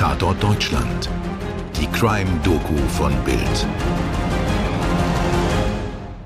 Tatort 0.00 0.42
Deutschland. 0.42 1.10
Die 1.78 1.86
Crime-Doku 1.88 2.74
von 2.88 3.12
Bild. 3.22 3.66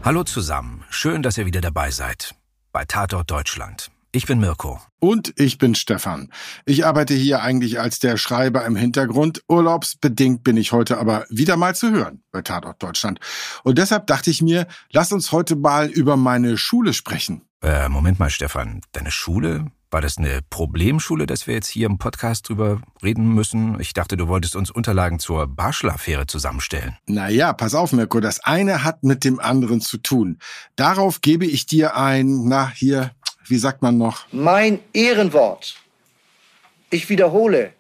Hallo 0.04 0.23
zusammen. 0.23 0.85
Schön, 0.91 1.25
dass 1.25 1.39
ihr 1.39 1.45
wieder 1.45 1.61
dabei 1.61 1.91
seid. 1.91 2.37
Bei 2.71 2.84
Tatort 2.84 3.29
Deutschland. 3.29 3.91
Ich 4.12 4.27
bin 4.27 4.39
Mirko. 4.39 4.80
Und 5.00 5.34
ich 5.41 5.59
bin 5.59 5.75
Stefan. 5.75 6.30
Ich 6.66 6.87
arbeite 6.87 7.14
hier 7.14 7.43
eigentlich 7.43 7.80
als 7.80 7.98
der 7.98 8.16
Schreiber 8.16 8.64
im 8.64 8.77
Hintergrund. 8.77 9.43
Urlaubsbedingt 9.48 10.45
bin 10.45 10.56
ich 10.56 10.70
heute 10.70 10.98
aber 10.98 11.27
wieder 11.29 11.56
mal 11.56 11.75
zu 11.75 11.91
hören 11.91 12.22
bei 12.30 12.43
Tatort 12.43 12.80
Deutschland. 12.80 13.18
Und 13.64 13.79
deshalb 13.79 14.06
dachte 14.06 14.30
ich 14.30 14.41
mir, 14.41 14.68
lass 14.93 15.11
uns 15.11 15.32
heute 15.32 15.56
mal 15.56 15.88
über 15.88 16.16
meine 16.16 16.59
Schule 16.59 16.93
sprechen. 16.93 17.43
Äh, 17.61 17.88
Moment 17.88 18.20
mal, 18.20 18.30
Stefan. 18.30 18.82
Deine 18.93 19.11
Schule? 19.11 19.66
War 19.95 20.00
das 20.00 20.18
eine 20.18 20.40
Problemschule, 20.50 21.25
dass 21.25 21.46
wir 21.46 21.54
jetzt 21.54 21.68
hier 21.68 21.86
im 21.86 21.98
Podcast 21.98 22.48
drüber 22.48 22.82
reden 23.04 23.32
müssen? 23.32 23.79
Ich 23.79 23.93
dachte, 23.93 24.16
du 24.16 24.26
wolltest 24.26 24.57
uns 24.57 24.72
Unterlagen 24.72 25.21
zur 25.21 25.46
Barschel-Affäre 25.46 26.26
zusammenstellen. 26.26 26.96
Naja, 27.07 27.52
pass 27.52 27.76
auf, 27.76 27.93
Mirko. 27.93 28.18
Das 28.18 28.40
eine 28.40 28.82
hat 28.82 29.04
mit 29.04 29.22
dem 29.22 29.38
anderen 29.38 29.80
zu 29.80 29.99
tun. 29.99 30.40
Darauf 30.75 31.21
gebe 31.21 31.46
ich 31.46 31.66
dir 31.66 31.96
ein, 31.96 32.48
na, 32.48 32.72
hier, 32.75 33.12
wie 33.47 33.56
sagt 33.56 33.83
man 33.83 33.97
noch? 33.97 34.27
Mein 34.33 34.80
Ehrenwort. 34.92 35.77
Ich 36.91 37.08
wiederhole, 37.08 37.72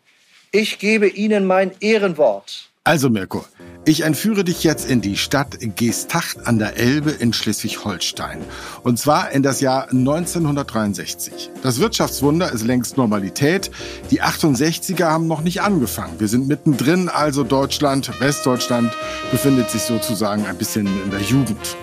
ich 0.52 0.78
gebe 0.78 1.08
Ihnen 1.08 1.48
mein 1.48 1.72
Ehrenwort. 1.80 2.70
Also 2.86 3.08
Mirko, 3.08 3.46
ich 3.86 4.02
entführe 4.02 4.44
dich 4.44 4.62
jetzt 4.62 4.90
in 4.90 5.00
die 5.00 5.16
Stadt 5.16 5.56
Geesthacht 5.74 6.46
an 6.46 6.58
der 6.58 6.76
Elbe 6.76 7.12
in 7.12 7.32
Schleswig-Holstein. 7.32 8.36
Und 8.82 8.98
zwar 8.98 9.30
in 9.30 9.42
das 9.42 9.62
Jahr 9.62 9.88
1963. 9.88 11.48
Das 11.62 11.80
Wirtschaftswunder 11.80 12.52
ist 12.52 12.62
längst 12.62 12.98
Normalität. 12.98 13.70
Die 14.10 14.22
68er 14.22 15.06
haben 15.06 15.28
noch 15.28 15.40
nicht 15.40 15.62
angefangen. 15.62 16.20
Wir 16.20 16.28
sind 16.28 16.46
mittendrin, 16.46 17.08
also 17.08 17.42
Deutschland, 17.42 18.20
Westdeutschland 18.20 18.92
befindet 19.30 19.70
sich 19.70 19.80
sozusagen 19.80 20.44
ein 20.44 20.58
bisschen 20.58 20.86
in 20.86 21.10
der 21.10 21.22
Jugend. 21.22 21.78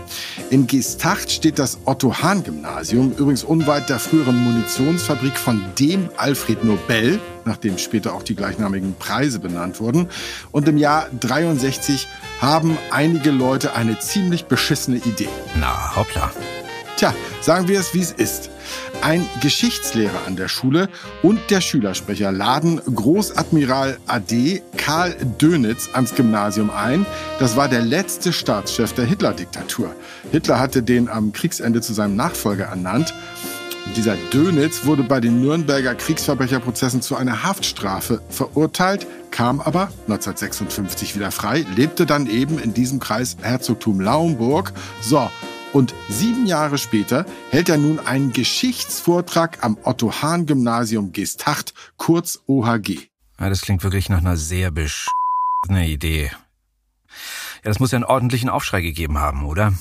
In 0.51 0.67
Geesthacht 0.67 1.31
steht 1.31 1.57
das 1.57 1.79
Otto-Hahn-Gymnasium, 1.85 3.13
übrigens 3.13 3.43
unweit 3.43 3.89
der 3.89 3.97
früheren 3.97 4.37
Munitionsfabrik 4.43 5.35
von 5.35 5.63
dem 5.79 6.09
Alfred 6.17 6.63
Nobel, 6.63 7.19
nach 7.45 7.57
dem 7.57 7.77
später 7.77 8.13
auch 8.13 8.23
die 8.23 8.35
gleichnamigen 8.35 8.95
Preise 8.95 9.39
benannt 9.39 9.79
wurden. 9.79 10.07
Und 10.51 10.67
im 10.67 10.77
Jahr 10.77 11.07
63 11.19 12.07
haben 12.39 12.77
einige 12.91 13.31
Leute 13.31 13.75
eine 13.75 13.99
ziemlich 13.99 14.45
beschissene 14.45 14.97
Idee. 14.97 15.29
Na, 15.59 15.95
hoppla. 15.95 16.31
Tja, 16.97 17.15
sagen 17.41 17.67
wir 17.67 17.79
es, 17.79 17.95
wie 17.95 18.01
es 18.01 18.11
ist. 18.11 18.51
Ein 19.01 19.27
Geschichtslehrer 19.41 20.27
an 20.27 20.35
der 20.35 20.47
Schule 20.47 20.87
und 21.23 21.39
der 21.49 21.59
Schülersprecher 21.59 22.31
laden 22.31 22.79
Großadmiral 22.93 23.97
AD 24.05 24.61
Karl 24.77 25.15
Dönitz 25.39 25.89
ans 25.93 26.13
Gymnasium 26.13 26.69
ein. 26.69 27.07
Das 27.39 27.55
war 27.55 27.67
der 27.67 27.81
letzte 27.81 28.31
Staatschef 28.31 28.93
der 28.93 29.05
Hitler-Diktatur. 29.05 29.95
Hitler 30.31 30.59
hatte 30.59 30.83
den 30.83 31.09
am 31.09 31.31
Kriegsende 31.31 31.81
zu 31.81 31.93
seinem 31.93 32.15
Nachfolger 32.15 32.65
ernannt. 32.65 33.15
Dieser 33.95 34.15
Dönitz 34.31 34.85
wurde 34.85 35.03
bei 35.03 35.19
den 35.19 35.41
Nürnberger 35.41 35.95
Kriegsverbrecherprozessen 35.95 37.01
zu 37.01 37.15
einer 37.15 37.43
Haftstrafe 37.43 38.21
verurteilt, 38.29 39.05
kam 39.31 39.59
aber 39.59 39.91
1956 40.07 41.15
wieder 41.15 41.31
frei, 41.31 41.65
lebte 41.75 42.05
dann 42.05 42.27
eben 42.27 42.57
in 42.57 42.73
diesem 42.73 42.99
Kreis 42.99 43.37
Herzogtum 43.41 43.99
Lauenburg. 43.99 44.71
So, 45.01 45.29
und 45.73 45.93
sieben 46.09 46.45
Jahre 46.45 46.77
später 46.77 47.25
hält 47.49 47.69
er 47.69 47.77
nun 47.77 47.99
einen 47.99 48.31
Geschichtsvortrag 48.31 49.59
am 49.61 49.77
Otto-Hahn-Gymnasium 49.83 51.11
Geesthacht, 51.11 51.73
kurz 51.97 52.39
OHG. 52.47 53.07
Ja, 53.39 53.49
das 53.49 53.61
klingt 53.61 53.83
wirklich 53.83 54.09
nach 54.09 54.19
einer 54.19 54.37
sehr 54.37 54.71
besch... 54.71 55.07
Idee. 55.69 56.31
Ja, 57.63 57.69
das 57.69 57.79
muss 57.79 57.91
ja 57.91 57.97
einen 57.97 58.05
ordentlichen 58.05 58.49
Aufschrei 58.49 58.81
gegeben 58.81 59.19
haben, 59.19 59.45
oder? 59.45 59.73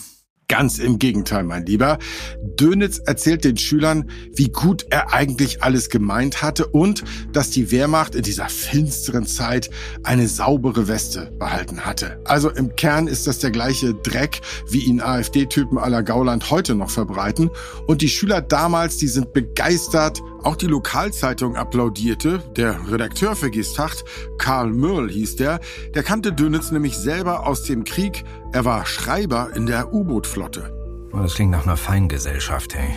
Ganz 0.51 0.81
im 0.81 0.99
Gegenteil, 0.99 1.45
mein 1.45 1.65
Lieber. 1.65 2.01
Dönitz 2.43 2.99
erzählt 2.99 3.45
den 3.45 3.57
Schülern, 3.57 4.11
wie 4.35 4.49
gut 4.49 4.85
er 4.91 5.13
eigentlich 5.15 5.63
alles 5.63 5.91
gemeint 5.91 6.43
hatte 6.43 6.67
und 6.67 7.05
dass 7.33 7.51
die 7.51 7.71
Wehrmacht 7.71 8.17
in 8.17 8.23
dieser 8.23 8.49
finsteren 8.49 9.27
Zeit 9.27 9.71
eine 10.03 10.27
saubere 10.27 10.89
Weste 10.89 11.31
behalten 11.39 11.87
hatte. 11.87 12.21
Also 12.25 12.51
im 12.51 12.75
Kern 12.75 13.07
ist 13.07 13.29
das 13.29 13.39
der 13.39 13.53
gleiche 13.53 13.95
Dreck, 13.95 14.41
wie 14.69 14.81
ihn 14.81 15.01
AfD-Typen 15.01 15.79
aller 15.79 16.03
Gauland 16.03 16.51
heute 16.51 16.75
noch 16.75 16.91
verbreiten. 16.91 17.51
Und 17.87 18.03
die 18.03 18.09
Schüler 18.09 18.41
damals, 18.41 18.97
die 18.97 19.07
sind 19.07 19.33
begeistert. 19.33 20.21
Auch 20.43 20.57
die 20.57 20.67
Lokalzeitung 20.67 21.57
applaudierte. 21.57 22.43
Der 22.57 22.91
Redakteur 22.91 23.37
für 23.37 23.51
Gestacht, 23.51 24.05
Karl 24.39 24.73
Mörl 24.73 25.11
hieß 25.11 25.37
der, 25.37 25.61
der 25.95 26.03
kannte 26.03 26.33
Dönitz 26.33 26.71
nämlich 26.71 26.97
selber 26.97 27.47
aus 27.47 27.65
dem 27.65 27.85
Krieg. 27.85 28.25
Er 28.53 28.65
war 28.65 28.87
Schreiber 28.87 29.51
in 29.55 29.67
der 29.67 29.93
U-Boot-Flotte. 29.93 30.73
Oh, 31.13 31.19
das 31.19 31.35
klingt 31.35 31.51
nach 31.51 31.65
einer 31.65 31.77
Feingesellschaft, 31.77 32.75
hey. 32.75 32.95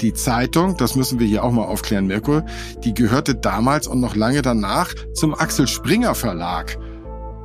Die 0.00 0.12
Zeitung, 0.12 0.76
das 0.76 0.94
müssen 0.94 1.18
wir 1.18 1.26
hier 1.26 1.42
auch 1.42 1.50
mal 1.50 1.64
aufklären, 1.64 2.06
Mirko, 2.06 2.42
die 2.84 2.94
gehörte 2.94 3.34
damals 3.34 3.88
und 3.88 4.00
noch 4.00 4.14
lange 4.14 4.42
danach 4.42 4.94
zum 5.12 5.34
Axel 5.34 5.66
Springer 5.66 6.14
Verlag. 6.14 6.78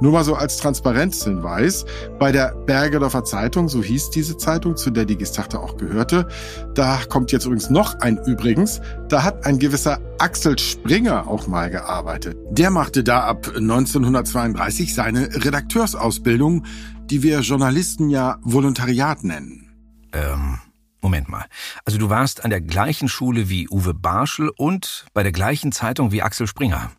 Nur 0.04 0.12
mal 0.12 0.26
so 0.26 0.36
als 0.36 0.58
Transparenzhinweis, 0.58 1.86
bei 2.20 2.34
der 2.34 2.54
Bergedorfer 2.66 3.24
Zeitung, 3.24 3.70
so 3.70 3.82
hieß 3.82 4.10
diese 4.10 4.36
Zeitung, 4.36 4.76
zu 4.76 4.92
der 4.92 5.06
die 5.06 5.16
Gestachte 5.16 5.62
auch 5.62 5.78
gehörte, 5.78 6.28
da 6.74 7.00
kommt 7.08 7.32
jetzt 7.32 7.46
übrigens 7.46 7.70
noch 7.70 7.98
ein 8.02 8.18
Übrigens, 8.26 8.82
da 9.08 9.24
hat 9.24 9.46
ein 9.46 9.60
gewisser 9.60 10.02
Axel 10.18 10.60
Springer 10.60 11.26
auch 11.30 11.48
mal 11.48 11.70
gearbeitet. 11.70 12.36
Der 12.50 12.70
machte 12.70 13.02
da 13.02 13.22
ab 13.22 13.48
1932 13.56 14.94
seine 14.94 15.34
Redakteursausbildung, 15.36 16.66
die 17.06 17.24
wir 17.24 17.40
Journalisten 17.40 18.10
ja 18.10 18.40
Volontariat 18.42 19.24
nennen. 19.24 19.72
Ähm, 20.12 20.60
Moment 21.00 21.30
mal. 21.30 21.46
Also 21.86 21.98
du 21.98 22.10
warst 22.10 22.44
an 22.44 22.50
der 22.50 22.60
gleichen 22.60 23.08
Schule 23.08 23.48
wie 23.48 23.70
Uwe 23.70 23.94
Barschel 23.94 24.52
und 24.58 25.06
bei 25.14 25.24
der 25.24 25.32
gleichen 25.32 25.72
Zeitung 25.72 26.12
wie 26.12 26.22
Axel 26.22 26.46
Springer. 26.46 26.92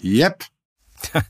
Yep. 0.00 0.44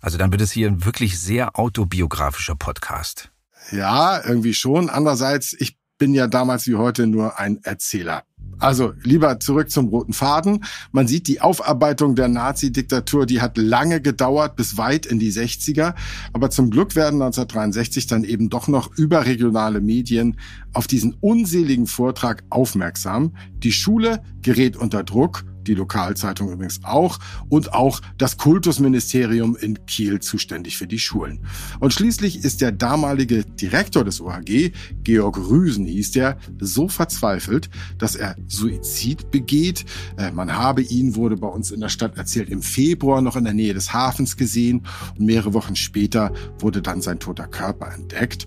Also 0.00 0.18
dann 0.18 0.30
wird 0.32 0.42
es 0.42 0.52
hier 0.52 0.68
ein 0.68 0.84
wirklich 0.84 1.18
sehr 1.18 1.58
autobiografischer 1.58 2.56
Podcast. 2.56 3.30
Ja, 3.72 4.22
irgendwie 4.22 4.52
schon. 4.52 4.90
Andererseits, 4.90 5.56
ich 5.58 5.78
bin 5.96 6.12
ja 6.12 6.26
damals 6.26 6.66
wie 6.66 6.74
heute 6.74 7.06
nur 7.06 7.38
ein 7.38 7.60
Erzähler. 7.62 8.24
Also 8.58 8.92
lieber 9.02 9.40
zurück 9.40 9.70
zum 9.70 9.88
roten 9.88 10.12
Faden. 10.12 10.64
Man 10.92 11.08
sieht, 11.08 11.28
die 11.28 11.40
Aufarbeitung 11.40 12.14
der 12.14 12.28
Nazi-Diktatur, 12.28 13.26
die 13.26 13.40
hat 13.40 13.56
lange 13.56 14.00
gedauert, 14.00 14.56
bis 14.56 14.76
weit 14.76 15.06
in 15.06 15.18
die 15.18 15.32
60er. 15.32 15.94
Aber 16.32 16.50
zum 16.50 16.70
Glück 16.70 16.94
werden 16.94 17.20
1963 17.22 18.06
dann 18.06 18.24
eben 18.24 18.50
doch 18.50 18.68
noch 18.68 18.96
überregionale 18.96 19.80
Medien 19.80 20.38
auf 20.72 20.86
diesen 20.86 21.14
unseligen 21.20 21.86
Vortrag 21.86 22.44
aufmerksam. 22.50 23.34
Die 23.56 23.72
Schule 23.72 24.22
gerät 24.42 24.76
unter 24.76 25.02
Druck 25.02 25.44
die 25.66 25.74
Lokalzeitung 25.74 26.52
übrigens 26.52 26.80
auch, 26.84 27.18
und 27.48 27.72
auch 27.72 28.00
das 28.18 28.36
Kultusministerium 28.36 29.56
in 29.56 29.84
Kiel 29.86 30.20
zuständig 30.20 30.76
für 30.76 30.86
die 30.86 30.98
Schulen. 30.98 31.40
Und 31.80 31.92
schließlich 31.92 32.44
ist 32.44 32.60
der 32.60 32.72
damalige 32.72 33.44
Direktor 33.44 34.04
des 34.04 34.20
OHG, 34.20 34.72
Georg 35.02 35.38
Rüsen 35.38 35.86
hieß 35.86 36.12
der, 36.12 36.38
so 36.60 36.88
verzweifelt, 36.88 37.70
dass 37.98 38.16
er 38.16 38.36
Suizid 38.46 39.30
begeht. 39.30 39.84
Äh, 40.16 40.30
man 40.32 40.52
habe 40.54 40.82
ihn, 40.82 41.16
wurde 41.16 41.36
bei 41.36 41.48
uns 41.48 41.70
in 41.70 41.80
der 41.80 41.88
Stadt 41.88 42.16
erzählt, 42.16 42.48
im 42.48 42.62
Februar 42.62 43.20
noch 43.20 43.36
in 43.36 43.44
der 43.44 43.54
Nähe 43.54 43.74
des 43.74 43.92
Hafens 43.92 44.36
gesehen 44.36 44.86
und 45.18 45.26
mehrere 45.26 45.54
Wochen 45.54 45.76
später 45.76 46.32
wurde 46.58 46.82
dann 46.82 47.02
sein 47.02 47.18
toter 47.18 47.46
Körper 47.46 47.92
entdeckt. 47.94 48.46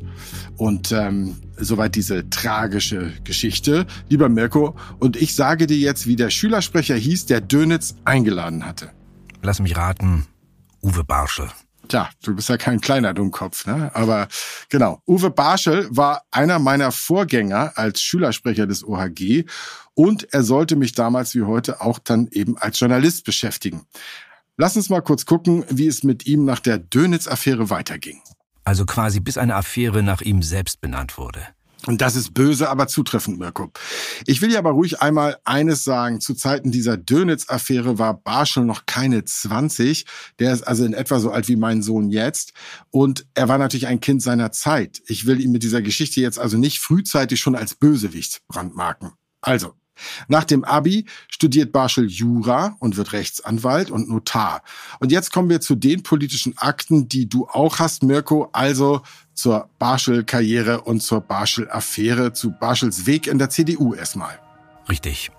Und 0.57 0.91
ähm, 0.91 1.35
soweit 1.57 1.95
diese 1.95 2.29
tragische 2.29 3.11
Geschichte. 3.23 3.85
Lieber 4.09 4.29
Mirko, 4.29 4.75
und 4.99 5.15
ich 5.15 5.35
sage 5.35 5.67
dir 5.67 5.77
jetzt, 5.77 6.07
wie 6.07 6.15
der 6.15 6.29
Schülersprecher 6.29 6.95
hieß, 7.07 7.25
der 7.25 7.41
Dönitz 7.41 7.95
eingeladen 8.03 8.65
hatte. 8.65 8.91
Lass 9.41 9.59
mich 9.59 9.77
raten, 9.77 10.27
Uwe 10.81 11.03
Barschel. 11.05 11.49
Tja, 11.87 12.09
du 12.21 12.35
bist 12.35 12.49
ja 12.49 12.57
kein 12.57 12.81
kleiner 12.81 13.13
Dummkopf, 13.13 13.65
ne? 13.65 13.91
Aber 13.93 14.27
genau, 14.67 15.01
Uwe 15.07 15.29
Barschel 15.29 15.87
war 15.89 16.23
einer 16.31 16.59
meiner 16.59 16.91
Vorgänger 16.91 17.71
als 17.75 18.01
Schülersprecher 18.01 18.67
des 18.67 18.85
OHG 18.85 19.45
und 19.93 20.33
er 20.33 20.43
sollte 20.43 20.75
mich 20.75 20.91
damals 20.91 21.33
wie 21.33 21.43
heute 21.43 21.79
auch 21.79 21.97
dann 21.99 22.27
eben 22.31 22.57
als 22.57 22.77
Journalist 22.79 23.23
beschäftigen. 23.23 23.85
Lass 24.57 24.75
uns 24.75 24.89
mal 24.89 25.01
kurz 25.01 25.25
gucken, 25.25 25.63
wie 25.69 25.87
es 25.87 26.03
mit 26.03 26.25
ihm 26.25 26.43
nach 26.43 26.59
der 26.59 26.77
Dönitz-Affäre 26.77 27.69
weiterging. 27.69 28.21
Also 28.65 28.85
quasi 28.85 29.21
bis 29.21 29.37
eine 29.37 29.55
Affäre 29.55 30.03
nach 30.03 30.21
ihm 30.21 30.41
selbst 30.41 30.81
benannt 30.81 31.17
wurde. 31.17 31.47
Und 31.87 32.01
das 32.01 32.15
ist 32.15 32.33
böse, 32.33 32.69
aber 32.69 32.87
zutreffend, 32.87 33.39
Mirko. 33.39 33.71
Ich 34.25 34.41
will 34.41 34.51
ja 34.51 34.59
aber 34.59 34.71
ruhig 34.71 35.01
einmal 35.01 35.37
eines 35.45 35.85
sagen. 35.85 36.19
Zu 36.19 36.33
Zeiten 36.33 36.71
dieser 36.71 36.97
Dönitz-Affäre 36.97 37.97
war 37.97 38.13
Barschel 38.13 38.65
noch 38.65 38.85
keine 38.85 39.23
20. 39.23 40.05
Der 40.39 40.51
ist 40.51 40.67
also 40.67 40.83
in 40.83 40.93
etwa 40.93 41.19
so 41.19 41.31
alt 41.31 41.47
wie 41.47 41.55
mein 41.55 41.81
Sohn 41.81 42.09
jetzt. 42.09 42.51
Und 42.91 43.25
er 43.35 43.47
war 43.47 43.57
natürlich 43.57 43.87
ein 43.87 44.01
Kind 44.01 44.21
seiner 44.21 44.51
Zeit. 44.51 45.01
Ich 45.07 45.25
will 45.25 45.39
ihn 45.39 45.51
mit 45.51 45.63
dieser 45.63 45.81
Geschichte 45.81 46.19
jetzt 46.19 46.39
also 46.39 46.57
nicht 46.57 46.79
frühzeitig 46.79 47.39
schon 47.39 47.55
als 47.55 47.73
Bösewicht 47.73 48.41
brandmarken. 48.49 49.13
Also, 49.41 49.73
Nach 50.27 50.43
dem 50.43 50.63
Abi 50.63 51.05
studiert 51.27 51.71
Barschel 51.71 52.07
Jura 52.07 52.75
und 52.79 52.97
wird 52.97 53.13
Rechtsanwalt 53.13 53.91
und 53.91 54.09
Notar. 54.09 54.61
Und 54.99 55.11
jetzt 55.11 55.31
kommen 55.31 55.49
wir 55.49 55.61
zu 55.61 55.75
den 55.75 56.03
politischen 56.03 56.57
Akten, 56.57 57.07
die 57.07 57.27
du 57.29 57.47
auch 57.47 57.79
hast, 57.79 58.03
Mirko, 58.03 58.49
also 58.53 59.01
zur 59.33 59.69
Barschel-Karriere 59.79 60.81
und 60.81 61.01
zur 61.01 61.21
Barschel-Affäre, 61.21 62.33
zu 62.33 62.51
Barschels 62.51 63.05
Weg 63.05 63.27
in 63.27 63.37
der 63.37 63.49
CDU 63.49 63.93
erstmal. 63.93 64.39
Richtig. 64.89 65.31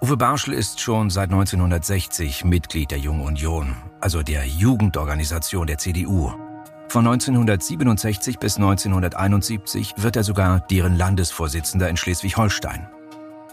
Uwe 0.00 0.16
Barschel 0.16 0.54
ist 0.54 0.80
schon 0.80 1.10
seit 1.10 1.30
1960 1.30 2.44
Mitglied 2.44 2.90
der 2.90 2.98
Jungen 2.98 3.22
Union, 3.22 3.76
also 4.00 4.22
der 4.22 4.46
Jugendorganisation 4.46 5.66
der 5.66 5.78
CDU. 5.78 6.32
Von 6.88 7.06
1967 7.06 8.38
bis 8.38 8.56
1971 8.56 9.94
wird 9.98 10.16
er 10.16 10.24
sogar 10.24 10.60
deren 10.60 10.96
Landesvorsitzender 10.96 11.88
in 11.88 11.96
Schleswig-Holstein. 11.96 12.88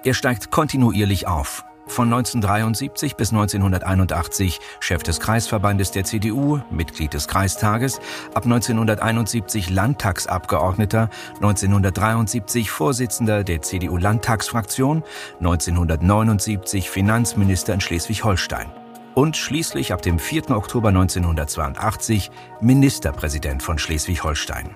Er 0.04 0.14
steigt 0.14 0.52
kontinuierlich 0.52 1.28
auf. 1.28 1.64
Von 1.88 2.14
1973 2.14 3.16
bis 3.16 3.32
1981 3.32 4.60
Chef 4.82 5.04
des 5.04 5.20
Kreisverbandes 5.20 5.92
der 5.92 6.04
CDU, 6.04 6.60
Mitglied 6.70 7.14
des 7.14 7.28
Kreistages, 7.28 8.00
ab 8.34 8.44
1971 8.44 9.70
Landtagsabgeordneter, 9.70 11.10
1973 11.36 12.70
Vorsitzender 12.70 13.44
der 13.44 13.62
CDU-Landtagsfraktion, 13.62 15.04
1979 15.40 16.90
Finanzminister 16.90 17.74
in 17.74 17.82
Schleswig-Holstein 17.82 18.68
und 19.16 19.36
schließlich 19.36 19.94
ab 19.94 20.02
dem 20.02 20.20
4. 20.20 20.52
Oktober 20.52 20.90
1982 20.90 22.30
Ministerpräsident 22.62 23.64
von 23.64 23.80
Schleswig-Holstein. 23.80 24.76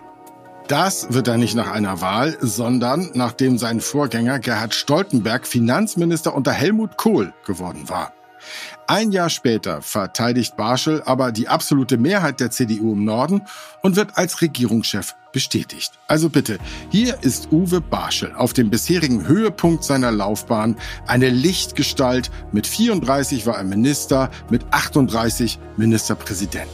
Das 0.72 1.12
wird 1.12 1.28
er 1.28 1.38
nicht 1.38 1.54
nach 1.54 1.70
einer 1.70 2.00
Wahl, 2.00 2.38
sondern 2.40 3.10
nachdem 3.14 3.58
sein 3.58 3.82
Vorgänger 3.82 4.40
Gerhard 4.40 4.74
Stoltenberg 4.74 5.46
Finanzminister 5.46 6.34
unter 6.34 6.54
Helmut 6.54 6.96
Kohl 6.96 7.34
geworden 7.46 7.90
war. 7.90 8.14
Ein 8.88 9.12
Jahr 9.12 9.30
später 9.30 9.82
verteidigt 9.82 10.56
Barschel 10.56 11.04
aber 11.04 11.34
die 11.34 11.50
absolute 11.50 11.98
Mehrheit 11.98 12.40
der 12.40 12.52
CDU 12.52 12.94
im 12.94 13.04
Norden 13.04 13.42
und 13.82 13.98
wird 13.98 14.18
als 14.18 14.42
Regierungschef 14.42 15.14
bestätigt. 15.34 15.92
Also 16.08 16.30
bitte, 16.30 16.58
hier 16.90 17.18
ist 17.22 17.52
Uwe 17.52 17.82
Barschel 17.82 18.34
auf 18.34 18.54
dem 18.54 18.70
bisherigen 18.70 19.28
Höhepunkt 19.28 19.84
seiner 19.84 20.14
Laufbahn 20.14 20.78
eine 21.06 21.30
Lichtgestalt. 21.32 22.32
Mit 22.54 22.66
34 22.66 23.46
war 23.46 23.58
er 23.58 23.66
Minister, 23.66 24.32
mit 24.50 24.64
38 24.72 25.60
Ministerpräsident. 25.76 26.72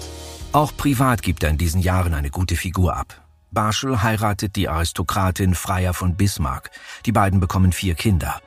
Auch 0.52 0.78
privat 0.78 1.24
gibt 1.24 1.42
er 1.42 1.50
in 1.50 1.58
diesen 1.58 1.82
Jahren 1.82 2.14
eine 2.14 2.30
gute 2.30 2.56
Figur 2.56 2.96
ab. 2.96 3.26
Barschel 3.52 4.04
heiratet 4.04 4.56
die 4.56 4.70
Aristokratin 4.70 5.56
Freier 5.56 5.94
von 5.94 6.16
Bismarck. 6.16 6.72
Die 7.06 7.12
beiden 7.12 7.40
bekommen 7.40 7.72
vier 7.72 7.96
Kinder. 7.96 8.42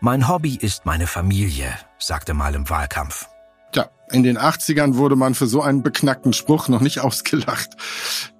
Mein 0.00 0.28
Hobby 0.28 0.56
ist 0.56 0.86
meine 0.86 1.06
Familie, 1.06 1.68
sagte 1.98 2.34
mal 2.34 2.54
im 2.54 2.68
Wahlkampf. 2.68 3.26
Tja, 3.72 3.90
in 4.10 4.22
den 4.22 4.38
80ern 4.38 4.96
wurde 4.96 5.16
man 5.16 5.34
für 5.34 5.46
so 5.46 5.62
einen 5.62 5.82
beknackten 5.82 6.32
Spruch 6.32 6.68
noch 6.68 6.80
nicht 6.80 7.00
ausgelacht. 7.00 7.70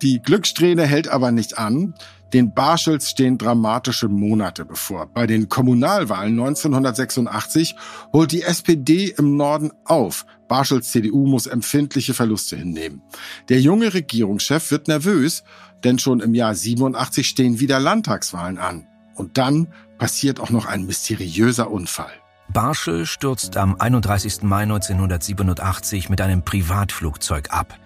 Die 0.03 0.21
Glückssträhne 0.21 0.87
hält 0.87 1.09
aber 1.09 1.31
nicht 1.31 1.59
an. 1.59 1.95
Den 2.33 2.53
Barschels 2.53 3.11
stehen 3.11 3.39
dramatische 3.39 4.09
Monate 4.09 4.65
bevor. 4.65 5.07
Bei 5.07 5.27
den 5.27 5.49
Kommunalwahlen 5.49 6.33
1986 6.33 7.77
holt 8.13 8.33
die 8.33 8.43
SPD 8.43 9.15
im 9.17 9.37
Norden 9.37 9.73
auf. 9.85 10.27
Barschels 10.49 10.91
CDU 10.91 11.27
muss 11.27 11.47
empfindliche 11.47 12.15
Verluste 12.15 12.57
hinnehmen. 12.57 13.03
Der 13.49 13.61
junge 13.61 13.95
Regierungschef 13.95 14.71
wird 14.71 14.89
nervös 14.89 15.43
denn 15.85 15.99
schon 15.99 16.21
im 16.21 16.35
Jahr 16.35 16.55
87 16.55 17.29
stehen 17.29 17.61
wieder 17.61 17.79
Landtagswahlen 17.79 18.59
an. 18.59 18.87
Und 19.15 19.39
dann 19.39 19.69
passiert 19.99 20.41
auch 20.41 20.51
noch 20.51 20.67
ein 20.67 20.87
mysteriöser 20.87 21.71
Unfall. 21.71 22.13
Barschel 22.53 23.07
stürzt 23.07 23.57
am 23.57 23.77
31. 23.79 24.43
Mai 24.43 24.63
1987 24.63 26.09
mit 26.09 26.21
einem 26.21 26.43
Privatflugzeug 26.43 27.51
ab 27.51 27.79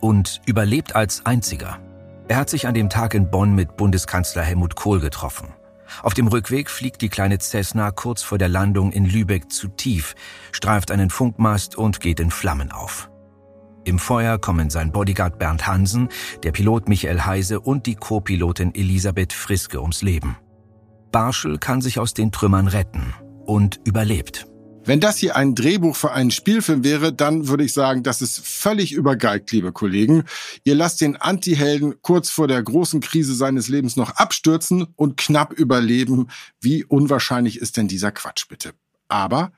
und 0.00 0.40
überlebt 0.46 0.94
als 0.94 1.24
einziger. 1.24 1.78
Er 2.28 2.38
hat 2.38 2.50
sich 2.50 2.66
an 2.66 2.74
dem 2.74 2.88
Tag 2.88 3.14
in 3.14 3.30
Bonn 3.30 3.54
mit 3.54 3.76
Bundeskanzler 3.76 4.42
Helmut 4.42 4.76
Kohl 4.76 5.00
getroffen. 5.00 5.48
Auf 6.02 6.14
dem 6.14 6.28
Rückweg 6.28 6.70
fliegt 6.70 7.02
die 7.02 7.08
kleine 7.08 7.38
Cessna 7.38 7.90
kurz 7.90 8.22
vor 8.22 8.38
der 8.38 8.48
Landung 8.48 8.92
in 8.92 9.04
Lübeck 9.04 9.50
zu 9.50 9.68
tief, 9.68 10.14
streift 10.52 10.90
einen 10.90 11.10
Funkmast 11.10 11.76
und 11.76 12.00
geht 12.00 12.20
in 12.20 12.30
Flammen 12.30 12.72
auf. 12.72 13.10
Im 13.84 13.98
Feuer 14.00 14.38
kommen 14.38 14.68
sein 14.68 14.90
Bodyguard 14.90 15.38
Bernd 15.38 15.66
Hansen, 15.66 16.08
der 16.42 16.50
Pilot 16.50 16.88
Michael 16.88 17.24
Heise 17.24 17.60
und 17.60 17.86
die 17.86 17.94
Co-Pilotin 17.94 18.74
Elisabeth 18.74 19.32
Friske 19.32 19.80
ums 19.80 20.02
Leben. 20.02 20.36
Barschel 21.12 21.58
kann 21.58 21.80
sich 21.80 21.98
aus 22.00 22.12
den 22.12 22.32
Trümmern 22.32 22.66
retten 22.66 23.14
und 23.44 23.80
überlebt. 23.84 24.46
Wenn 24.86 25.00
das 25.00 25.18
hier 25.18 25.34
ein 25.34 25.56
Drehbuch 25.56 25.96
für 25.96 26.12
einen 26.12 26.30
Spielfilm 26.30 26.84
wäre, 26.84 27.12
dann 27.12 27.48
würde 27.48 27.64
ich 27.64 27.72
sagen, 27.72 28.04
das 28.04 28.22
ist 28.22 28.38
völlig 28.46 28.92
übergeigt, 28.92 29.50
liebe 29.50 29.72
Kollegen. 29.72 30.22
Ihr 30.62 30.76
lasst 30.76 31.00
den 31.00 31.16
Antihelden 31.16 32.00
kurz 32.02 32.30
vor 32.30 32.46
der 32.46 32.62
großen 32.62 33.00
Krise 33.00 33.34
seines 33.34 33.66
Lebens 33.66 33.96
noch 33.96 34.10
abstürzen 34.10 34.86
und 34.94 35.16
knapp 35.16 35.52
überleben. 35.52 36.28
Wie 36.60 36.84
unwahrscheinlich 36.84 37.60
ist 37.60 37.76
denn 37.76 37.88
dieser 37.88 38.12
Quatsch 38.12 38.46
bitte? 38.48 38.74
Aber 39.08 39.50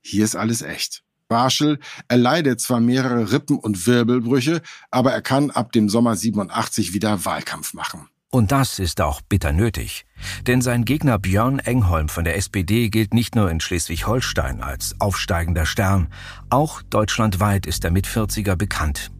hier 0.00 0.24
ist 0.24 0.36
alles 0.36 0.62
echt. 0.62 1.02
Barschel 1.26 1.80
erleidet 2.06 2.60
zwar 2.60 2.78
mehrere 2.78 3.32
Rippen- 3.32 3.58
und 3.58 3.84
Wirbelbrüche, 3.84 4.62
aber 4.92 5.12
er 5.12 5.22
kann 5.22 5.50
ab 5.50 5.72
dem 5.72 5.88
Sommer 5.88 6.14
87 6.14 6.92
wieder 6.92 7.24
Wahlkampf 7.24 7.74
machen. 7.74 8.08
Und 8.30 8.52
das 8.52 8.78
ist 8.78 9.00
auch 9.00 9.22
bitter 9.22 9.52
nötig. 9.52 10.04
Denn 10.46 10.60
sein 10.60 10.84
Gegner 10.84 11.18
Björn 11.18 11.60
Engholm 11.60 12.10
von 12.10 12.24
der 12.24 12.36
SPD 12.36 12.90
gilt 12.90 13.14
nicht 13.14 13.34
nur 13.34 13.50
in 13.50 13.58
Schleswig-Holstein 13.58 14.62
als 14.62 14.94
aufsteigender 15.00 15.64
Stern, 15.64 16.08
auch 16.50 16.82
deutschlandweit 16.82 17.64
ist 17.64 17.84
der 17.84 17.90
Mitvierziger 17.90 18.54
bekannt. 18.54 19.10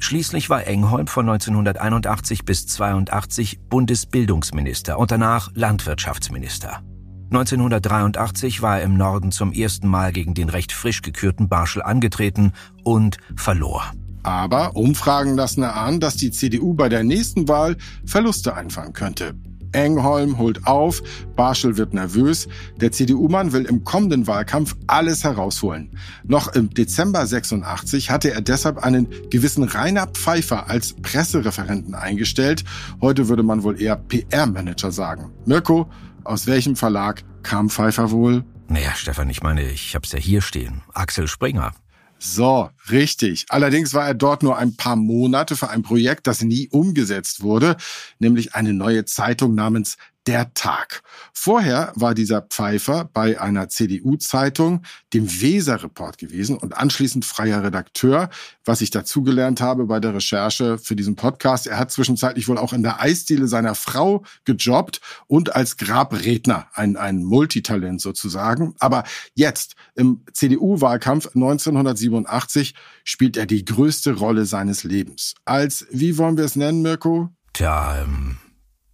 Schließlich 0.00 0.50
war 0.50 0.66
Engholm 0.66 1.06
von 1.06 1.28
1981 1.28 2.44
bis 2.44 2.66
82 2.66 3.60
Bundesbildungsminister 3.70 4.98
und 4.98 5.12
danach 5.12 5.50
Landwirtschaftsminister. 5.54 6.82
1983 7.30 8.60
war 8.60 8.78
er 8.78 8.84
im 8.84 8.96
Norden 8.96 9.32
zum 9.32 9.52
ersten 9.52 9.86
Mal 9.86 10.12
gegen 10.12 10.34
den 10.34 10.48
recht 10.48 10.72
frisch 10.72 11.02
gekürten 11.02 11.48
Barschel 11.48 11.82
angetreten 11.82 12.52
und 12.84 13.18
verlor. 13.36 13.92
Aber 14.22 14.76
Umfragen 14.76 15.36
lassen 15.36 15.62
erahnen, 15.62 16.00
dass 16.00 16.16
die 16.16 16.30
CDU 16.30 16.74
bei 16.74 16.88
der 16.88 17.04
nächsten 17.04 17.48
Wahl 17.48 17.76
Verluste 18.04 18.54
einfahren 18.54 18.92
könnte. 18.92 19.34
Engholm 19.72 20.38
holt 20.38 20.66
auf, 20.66 21.02
Barschel 21.36 21.76
wird 21.76 21.94
nervös. 21.94 22.48
Der 22.76 22.92
CDU-Mann 22.92 23.52
will 23.52 23.64
im 23.64 23.84
kommenden 23.84 24.26
Wahlkampf 24.26 24.76
alles 24.86 25.24
herausholen. 25.24 25.90
Noch 26.24 26.48
im 26.48 26.70
Dezember 26.70 27.26
86 27.26 28.10
hatte 28.10 28.32
er 28.32 28.40
deshalb 28.40 28.78
einen 28.78 29.08
gewissen 29.30 29.64
Rainer 29.64 30.06
Pfeiffer 30.06 30.70
als 30.70 30.94
Pressereferenten 30.94 31.94
eingestellt. 31.94 32.64
Heute 33.00 33.28
würde 33.28 33.42
man 33.42 33.62
wohl 33.62 33.80
eher 33.80 33.96
PR-Manager 33.96 34.92
sagen. 34.92 35.32
Mirko, 35.44 35.88
aus 36.24 36.46
welchem 36.46 36.76
Verlag 36.76 37.24
kam 37.42 37.70
Pfeiffer 37.70 38.10
wohl? 38.10 38.44
Naja, 38.68 38.90
Stefan, 38.94 39.30
ich 39.30 39.42
meine, 39.42 39.62
ich 39.62 39.94
hab's 39.94 40.12
ja 40.12 40.18
hier 40.18 40.42
stehen. 40.42 40.82
Axel 40.92 41.26
Springer. 41.26 41.72
So, 42.18 42.70
richtig. 42.90 43.46
Allerdings 43.48 43.94
war 43.94 44.06
er 44.08 44.14
dort 44.14 44.42
nur 44.42 44.58
ein 44.58 44.76
paar 44.76 44.96
Monate 44.96 45.56
für 45.56 45.70
ein 45.70 45.82
Projekt, 45.82 46.26
das 46.26 46.42
nie 46.42 46.68
umgesetzt 46.68 47.42
wurde, 47.42 47.76
nämlich 48.18 48.54
eine 48.54 48.74
neue 48.74 49.04
Zeitung 49.04 49.54
namens 49.54 49.96
der 50.28 50.52
Tag. 50.52 51.00
Vorher 51.32 51.90
war 51.96 52.14
dieser 52.14 52.42
Pfeifer 52.42 53.08
bei 53.10 53.40
einer 53.40 53.70
CDU-Zeitung, 53.70 54.82
dem 55.14 55.40
Weser-Report 55.40 56.18
gewesen 56.18 56.58
und 56.58 56.76
anschließend 56.76 57.24
freier 57.24 57.62
Redakteur, 57.62 58.28
was 58.62 58.82
ich 58.82 58.90
dazugelernt 58.90 59.62
habe 59.62 59.86
bei 59.86 60.00
der 60.00 60.14
Recherche 60.14 60.76
für 60.76 60.94
diesen 60.94 61.16
Podcast. 61.16 61.66
Er 61.66 61.78
hat 61.78 61.90
zwischenzeitlich 61.90 62.46
wohl 62.46 62.58
auch 62.58 62.74
in 62.74 62.82
der 62.82 63.00
Eisdiele 63.00 63.48
seiner 63.48 63.74
Frau 63.74 64.22
gejobbt 64.44 65.00
und 65.28 65.56
als 65.56 65.78
Grabredner, 65.78 66.66
ein, 66.74 66.98
ein 66.98 67.24
Multitalent 67.24 68.02
sozusagen. 68.02 68.74
Aber 68.80 69.04
jetzt, 69.34 69.76
im 69.94 70.26
CDU-Wahlkampf 70.30 71.28
1987, 71.34 72.74
spielt 73.02 73.38
er 73.38 73.46
die 73.46 73.64
größte 73.64 74.12
Rolle 74.12 74.44
seines 74.44 74.84
Lebens. 74.84 75.36
Als, 75.46 75.86
wie 75.90 76.18
wollen 76.18 76.36
wir 76.36 76.44
es 76.44 76.54
nennen, 76.54 76.82
Mirko? 76.82 77.30
Tja, 77.54 78.02
ähm 78.02 78.36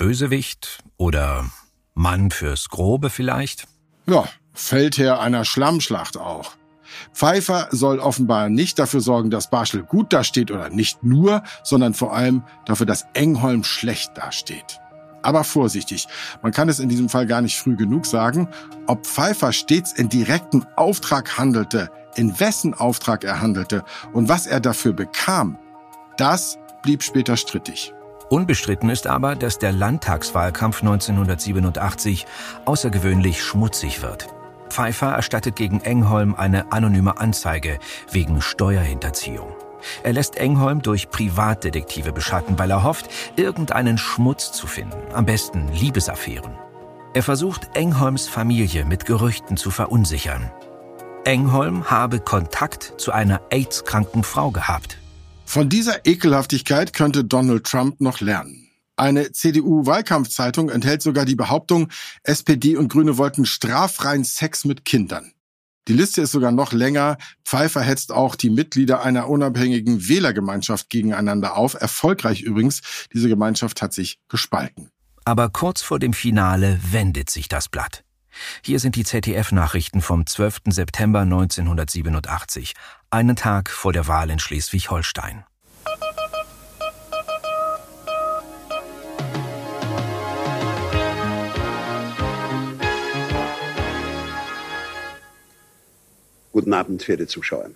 Bösewicht 0.04 0.80
oder 0.98 1.46
Mann 1.94 2.30
fürs 2.30 2.68
Grobe 2.68 3.08
vielleicht? 3.08 3.66
Ja, 4.06 4.28
Feldherr 4.52 5.18
einer 5.18 5.46
Schlammschlacht 5.46 6.18
auch. 6.18 6.50
Pfeiffer 7.14 7.68
soll 7.70 8.00
offenbar 8.00 8.50
nicht 8.50 8.78
dafür 8.78 9.00
sorgen, 9.00 9.30
dass 9.30 9.48
Barschel 9.48 9.82
gut 9.82 10.12
dasteht 10.12 10.50
oder 10.50 10.68
nicht 10.68 11.02
nur, 11.02 11.42
sondern 11.62 11.94
vor 11.94 12.12
allem 12.14 12.42
dafür, 12.66 12.84
dass 12.84 13.06
Engholm 13.14 13.64
schlecht 13.64 14.10
dasteht. 14.18 14.78
Aber 15.22 15.42
vorsichtig, 15.42 16.06
man 16.42 16.52
kann 16.52 16.68
es 16.68 16.80
in 16.80 16.90
diesem 16.90 17.08
Fall 17.08 17.26
gar 17.26 17.40
nicht 17.40 17.56
früh 17.58 17.74
genug 17.74 18.04
sagen, 18.04 18.46
ob 18.86 19.06
Pfeiffer 19.06 19.54
stets 19.54 19.94
in 19.94 20.10
direktem 20.10 20.66
Auftrag 20.76 21.38
handelte, 21.38 21.90
in 22.14 22.38
wessen 22.38 22.74
Auftrag 22.74 23.24
er 23.24 23.40
handelte 23.40 23.84
und 24.12 24.28
was 24.28 24.46
er 24.46 24.60
dafür 24.60 24.92
bekam, 24.92 25.56
das 26.18 26.58
blieb 26.82 27.02
später 27.02 27.38
strittig. 27.38 27.94
Unbestritten 28.30 28.88
ist 28.88 29.06
aber, 29.06 29.36
dass 29.36 29.58
der 29.58 29.72
Landtagswahlkampf 29.72 30.82
1987 30.82 32.26
außergewöhnlich 32.64 33.42
schmutzig 33.42 34.02
wird. 34.02 34.28
Pfeiffer 34.68 35.12
erstattet 35.12 35.56
gegen 35.56 35.80
Engholm 35.82 36.34
eine 36.34 36.72
anonyme 36.72 37.18
Anzeige 37.18 37.78
wegen 38.10 38.40
Steuerhinterziehung. 38.40 39.54
Er 40.02 40.14
lässt 40.14 40.36
Engholm 40.36 40.82
durch 40.82 41.10
Privatdetektive 41.10 42.12
beschatten, 42.12 42.58
weil 42.58 42.70
er 42.70 42.82
hofft, 42.82 43.08
irgendeinen 43.36 43.98
Schmutz 43.98 44.52
zu 44.52 44.66
finden, 44.66 44.96
am 45.12 45.26
besten 45.26 45.68
Liebesaffären. 45.72 46.54
Er 47.12 47.22
versucht, 47.22 47.76
Engholms 47.76 48.26
Familie 48.26 48.84
mit 48.84 49.04
Gerüchten 49.04 49.56
zu 49.56 49.70
verunsichern. 49.70 50.50
Engholm 51.24 51.90
habe 51.90 52.18
Kontakt 52.18 52.94
zu 52.98 53.12
einer 53.12 53.42
AIDS-kranken 53.50 54.24
Frau 54.24 54.50
gehabt. 54.50 54.98
Von 55.44 55.68
dieser 55.68 56.06
Ekelhaftigkeit 56.06 56.92
könnte 56.92 57.24
Donald 57.24 57.64
Trump 57.64 58.00
noch 58.00 58.20
lernen. 58.20 58.68
Eine 58.96 59.32
CDU-Wahlkampfzeitung 59.32 60.70
enthält 60.70 61.02
sogar 61.02 61.24
die 61.24 61.34
Behauptung, 61.34 61.88
SPD 62.22 62.76
und 62.76 62.88
Grüne 62.88 63.18
wollten 63.18 63.44
straffreien 63.44 64.24
Sex 64.24 64.64
mit 64.64 64.84
Kindern. 64.84 65.32
Die 65.88 65.92
Liste 65.92 66.22
ist 66.22 66.32
sogar 66.32 66.50
noch 66.50 66.72
länger. 66.72 67.18
Pfeiffer 67.44 67.82
hetzt 67.82 68.10
auch 68.10 68.36
die 68.36 68.50
Mitglieder 68.50 69.02
einer 69.02 69.28
unabhängigen 69.28 70.08
Wählergemeinschaft 70.08 70.88
gegeneinander 70.88 71.56
auf. 71.56 71.74
Erfolgreich 71.74 72.40
übrigens. 72.40 72.80
Diese 73.12 73.28
Gemeinschaft 73.28 73.82
hat 73.82 73.92
sich 73.92 74.18
gespalten. 74.28 74.88
Aber 75.26 75.50
kurz 75.50 75.82
vor 75.82 75.98
dem 75.98 76.14
Finale 76.14 76.80
wendet 76.90 77.28
sich 77.28 77.48
das 77.48 77.68
Blatt. 77.68 78.02
Hier 78.62 78.78
sind 78.78 78.96
die 78.96 79.04
ZDF-Nachrichten 79.04 80.00
vom 80.00 80.26
12. 80.26 80.62
September 80.70 81.20
1987, 81.20 82.74
einen 83.10 83.36
Tag 83.36 83.70
vor 83.70 83.92
der 83.92 84.06
Wahl 84.06 84.30
in 84.30 84.38
Schleswig-Holstein. 84.38 85.44
Guten 96.52 96.72
Abend, 96.72 97.02
verehrte 97.02 97.26
Zuschauer. 97.26 97.70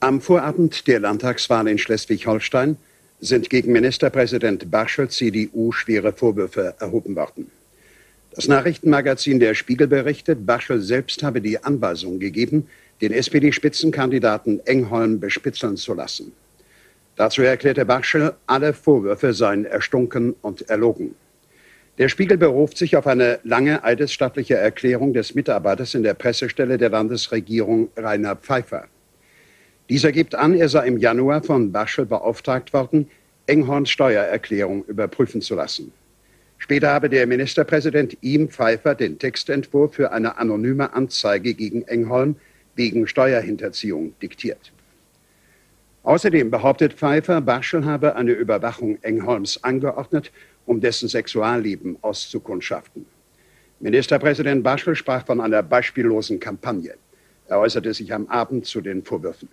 Am 0.00 0.20
Vorabend 0.20 0.86
der 0.86 1.00
Landtagswahl 1.00 1.68
in 1.68 1.76
Schleswig-Holstein 1.76 2.78
sind 3.20 3.50
gegen 3.50 3.72
Ministerpräsident 3.72 4.70
Barschel 4.70 5.10
CDU 5.10 5.72
schwere 5.72 6.12
Vorwürfe 6.12 6.74
erhoben 6.78 7.16
worden. 7.16 7.50
Das 8.32 8.46
Nachrichtenmagazin 8.46 9.40
Der 9.40 9.54
Spiegel 9.54 9.86
berichtet, 9.86 10.46
Barschel 10.46 10.80
selbst 10.80 11.22
habe 11.22 11.40
die 11.40 11.62
Anweisung 11.62 12.18
gegeben, 12.18 12.68
den 13.00 13.12
SPD-Spitzenkandidaten 13.12 14.60
Engholm 14.66 15.20
bespitzeln 15.20 15.76
zu 15.76 15.94
lassen. 15.94 16.32
Dazu 17.16 17.42
erklärte 17.42 17.84
Barschel, 17.84 18.34
alle 18.46 18.72
Vorwürfe 18.72 19.32
seien 19.32 19.64
erstunken 19.64 20.36
und 20.42 20.68
erlogen. 20.70 21.14
Der 21.98 22.08
Spiegel 22.08 22.38
beruft 22.38 22.78
sich 22.78 22.96
auf 22.96 23.08
eine 23.08 23.40
lange 23.42 23.82
eidesstattliche 23.82 24.54
Erklärung 24.54 25.14
des 25.14 25.34
Mitarbeiters 25.34 25.94
in 25.94 26.04
der 26.04 26.14
Pressestelle 26.14 26.78
der 26.78 26.90
Landesregierung 26.90 27.88
Rainer 27.96 28.36
Pfeiffer. 28.36 28.86
Dieser 29.88 30.12
gibt 30.12 30.36
an, 30.36 30.54
er 30.54 30.68
sei 30.68 30.86
im 30.86 30.98
Januar 30.98 31.42
von 31.42 31.72
Baschel 31.72 32.06
beauftragt 32.06 32.72
worden, 32.72 33.10
Enghorns 33.48 33.90
Steuererklärung 33.90 34.84
überprüfen 34.84 35.40
zu 35.40 35.56
lassen. 35.56 35.92
Später 36.58 36.90
habe 36.90 37.08
der 37.08 37.26
Ministerpräsident 37.26 38.18
ihm 38.20 38.48
Pfeiffer 38.48 38.94
den 38.94 39.18
Textentwurf 39.18 39.94
für 39.94 40.12
eine 40.12 40.36
anonyme 40.38 40.92
Anzeige 40.92 41.54
gegen 41.54 41.82
Engholm 41.82 42.36
wegen 42.74 43.06
Steuerhinterziehung 43.06 44.14
diktiert. 44.20 44.72
Außerdem 46.02 46.50
behauptet 46.50 46.94
Pfeiffer, 46.94 47.40
Baschel 47.40 47.84
habe 47.84 48.16
eine 48.16 48.32
Überwachung 48.32 48.98
Engholms 49.02 49.62
angeordnet 49.62 50.30
um 50.68 50.80
dessen 50.80 51.08
Sexualleben 51.08 51.96
auszukundschaften. 52.02 53.06
Ministerpräsident 53.80 54.62
Baschel 54.62 54.94
sprach 54.94 55.24
von 55.24 55.40
einer 55.40 55.62
beispiellosen 55.62 56.38
Kampagne. 56.38 56.94
Er 57.46 57.58
äußerte 57.58 57.94
sich 57.94 58.12
am 58.12 58.26
Abend 58.26 58.66
zu 58.66 58.80
den 58.80 59.02
Vorwürfen. 59.02 59.48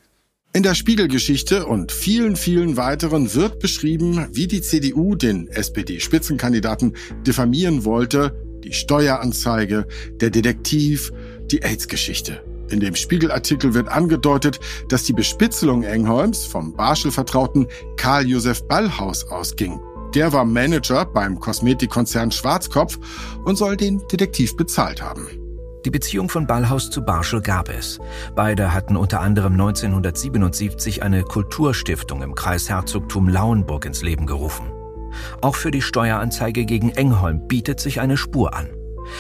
In 0.56 0.64
der 0.64 0.74
Spiegelgeschichte 0.74 1.66
und 1.66 1.92
vielen, 1.92 2.38
vielen 2.38 2.78
weiteren 2.78 3.34
wird 3.34 3.60
beschrieben, 3.60 4.30
wie 4.32 4.48
die 4.48 4.62
CDU 4.62 5.16
den 5.16 5.50
SPD-Spitzenkandidaten 5.50 6.96
diffamieren 7.28 7.84
wollte, 7.84 8.42
die 8.64 8.72
Steueranzeige, 8.72 9.86
der 10.14 10.30
Detektiv, 10.30 11.12
die 11.52 11.62
AIDS-Geschichte. 11.62 12.42
In 12.70 12.80
dem 12.80 12.96
Spiegelartikel 12.96 13.74
wird 13.74 13.90
angedeutet, 13.90 14.62
dass 14.88 15.04
die 15.04 15.12
Bespitzelung 15.12 15.84
Engholms 15.84 16.46
vom 16.46 16.74
Barschel-Vertrauten 16.74 17.68
Karl 17.98 18.26
Josef 18.26 18.66
Ballhaus 18.66 19.26
ausging. 19.26 19.82
Der 20.14 20.32
war 20.32 20.46
Manager 20.46 21.04
beim 21.04 21.38
Kosmetikkonzern 21.38 22.32
Schwarzkopf 22.32 22.98
und 23.44 23.58
soll 23.58 23.76
den 23.76 24.02
Detektiv 24.10 24.56
bezahlt 24.56 25.02
haben. 25.02 25.28
Die 25.86 25.92
Beziehung 25.92 26.30
von 26.30 26.48
Ballhaus 26.48 26.90
zu 26.90 27.04
Barschel 27.04 27.42
gab 27.42 27.70
es. 27.70 28.00
Beide 28.36 28.74
hatten 28.74 28.98
unter 28.98 29.22
anderem 29.22 29.54
1977 29.54 31.04
eine 31.04 31.22
Kulturstiftung 31.22 32.24
im 32.24 32.34
Kreis 32.34 32.68
Herzogtum 32.70 33.30
Lauenburg 33.30 33.86
ins 33.86 34.02
Leben 34.02 34.26
gerufen. 34.26 34.72
Auch 35.42 35.56
für 35.56 35.70
die 35.70 35.84
Steueranzeige 35.84 36.66
gegen 36.66 36.90
Engholm 36.90 37.48
bietet 37.48 37.80
sich 37.80 38.02
eine 38.02 38.18
Spur 38.18 38.56
an. 38.56 38.70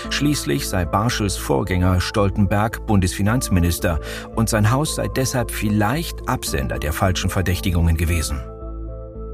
Schließlich 0.09 0.67
sei 0.67 0.85
Barschels 0.85 1.37
Vorgänger 1.37 2.01
Stoltenberg 2.01 2.87
Bundesfinanzminister 2.87 3.99
und 4.35 4.49
sein 4.49 4.71
Haus 4.71 4.95
sei 4.95 5.07
deshalb 5.07 5.51
vielleicht 5.51 6.27
Absender 6.27 6.79
der 6.79 6.93
falschen 6.93 7.29
Verdächtigungen 7.29 7.95
gewesen. 7.95 8.41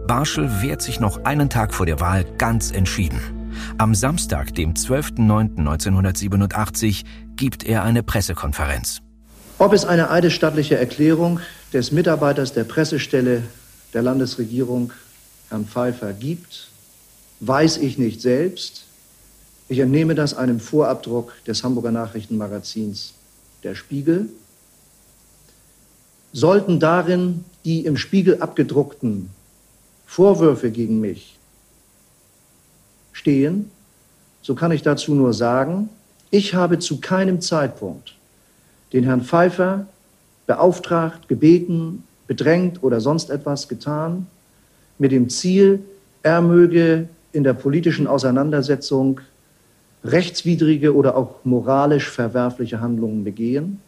Barschel 0.06 0.62
wehrt 0.62 0.82
sich 0.82 1.00
noch 1.00 1.24
einen 1.24 1.50
Tag 1.50 1.74
vor 1.74 1.86
der 1.86 2.02
Wahl 2.02 2.26
ganz 2.38 2.72
entschieden. 2.72 3.40
Am 3.77 3.96
Samstag, 3.96 4.53
dem 4.55 4.74
12.09.1987, 4.74 7.03
gibt 7.36 7.63
er 7.63 7.84
eine 7.84 8.03
Pressekonferenz. 8.03 9.01
Ob 9.58 9.74
es 9.74 9.86
eine 9.86 10.10
eidesstattliche 10.10 10.77
Erklärung 10.77 11.39
des 11.74 11.91
Mitarbeiters 11.91 12.53
der 12.53 12.63
Pressestelle 12.63 13.43
der 13.93 14.01
Landesregierung, 14.01 14.93
Herrn 15.50 15.65
Pfeiffer, 15.65 16.13
gibt, 16.13 16.70
weiß 17.41 17.77
ich 17.77 17.98
nicht 17.98 18.22
selbst. 18.22 18.86
Ich 19.67 19.79
entnehme 19.79 20.15
das 20.15 20.34
einem 20.34 20.60
Vorabdruck 20.60 21.34
des 21.46 21.63
Hamburger 21.63 21.91
Nachrichtenmagazins 21.91 23.13
Der 23.63 23.75
Spiegel. 23.75 24.29
Sollten 26.34 26.79
darin 26.79 27.43
die 27.65 27.86
im 27.86 27.98
Spiegel 27.98 28.41
abgedruckten 28.41 29.29
Vorwürfe 30.05 30.72
gegen 30.72 31.00
mich 31.00 31.38
stehen, 33.22 33.70
so 34.42 34.56
kann 34.56 34.72
ich 34.72 34.82
dazu 34.82 35.13
nur 35.13 35.34
sagen, 35.34 35.90
ich 36.32 36.56
habe 36.56 36.80
zu 36.80 37.00
keinem 37.00 37.40
Zeitpunkt 37.40 38.16
den 38.94 39.04
Herrn 39.04 39.22
Pfeiffer 39.22 39.86
beauftragt, 40.48 41.28
gebeten, 41.28 42.04
bedrängt 42.28 42.84
oder 42.84 43.00
sonst 43.00 43.30
etwas 43.30 43.68
getan, 43.68 44.25
mit 44.98 45.12
dem 45.12 45.30
Ziel, 45.30 45.84
er 46.24 46.42
möge 46.42 47.08
in 47.32 47.44
der 47.44 47.54
politischen 47.54 48.08
Auseinandersetzung 48.08 49.22
rechtswidrige 50.04 50.96
oder 50.96 51.16
auch 51.16 51.46
moralisch 51.46 52.10
verwerfliche 52.10 52.82
Handlungen 52.82 53.24
begehen. 53.24 53.80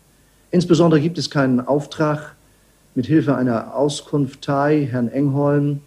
Insbesondere 0.52 1.02
gibt 1.02 1.18
es 1.18 1.30
keinen 1.30 1.60
Auftrag, 1.60 2.36
mit 2.96 3.08
Hilfe 3.08 3.36
einer 3.36 3.76
Auskunftei 3.76 4.88
Herrn 4.92 5.08
Engholm 5.08 5.82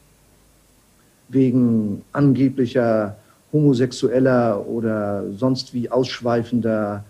wegen 1.29 2.03
angeblicher 2.13 3.17
homosexueller 3.57 4.67
oder 4.67 5.25
sonst 5.37 5.73
wie 5.73 5.91
ausschweifender 5.91 7.05